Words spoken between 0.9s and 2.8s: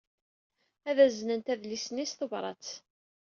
aznent adlis-nni s tebṛat.